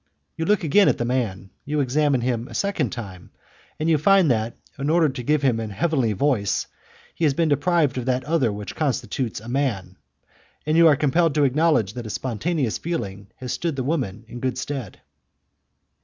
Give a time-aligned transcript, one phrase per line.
[0.35, 3.29] You look again at the man, you examine him a second time,
[3.79, 6.65] and you find that, in order to give him a heavenly voice,
[7.13, 9.97] he has been deprived of that which constitutes a man,
[10.65, 14.39] and you are compelled to acknowledge that a spontaneous feeling has stood the woman in
[14.39, 14.99] good stead."